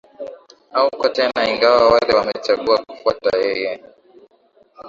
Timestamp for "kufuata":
2.85-3.37